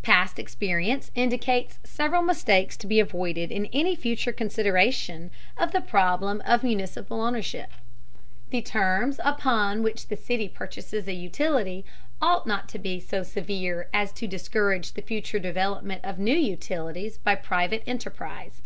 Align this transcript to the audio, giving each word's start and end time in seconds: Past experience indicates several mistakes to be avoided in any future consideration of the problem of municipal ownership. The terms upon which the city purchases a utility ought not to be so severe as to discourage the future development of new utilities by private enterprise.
Past 0.00 0.38
experience 0.38 1.10
indicates 1.14 1.78
several 1.84 2.22
mistakes 2.22 2.78
to 2.78 2.86
be 2.86 2.98
avoided 2.98 3.52
in 3.52 3.66
any 3.74 3.94
future 3.94 4.32
consideration 4.32 5.30
of 5.58 5.72
the 5.72 5.82
problem 5.82 6.40
of 6.46 6.62
municipal 6.62 7.20
ownership. 7.20 7.70
The 8.48 8.62
terms 8.62 9.20
upon 9.22 9.82
which 9.82 10.08
the 10.08 10.16
city 10.16 10.48
purchases 10.48 11.06
a 11.06 11.12
utility 11.12 11.84
ought 12.22 12.46
not 12.46 12.70
to 12.70 12.78
be 12.78 12.98
so 13.00 13.22
severe 13.22 13.90
as 13.92 14.12
to 14.12 14.26
discourage 14.26 14.94
the 14.94 15.02
future 15.02 15.38
development 15.38 16.02
of 16.06 16.18
new 16.18 16.32
utilities 16.38 17.18
by 17.18 17.34
private 17.34 17.82
enterprise. 17.86 18.62